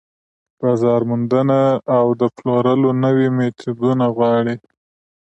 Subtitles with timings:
[0.59, 1.61] بازار موندنه
[1.97, 4.55] او د پلورلو نوي ميتودونه غواړي.